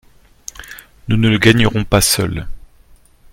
Nous 1.07 1.15
ne 1.15 1.29
le 1.29 1.37
gagnerons 1.37 1.83
pas 1.85 2.01
seuls. 2.01 2.47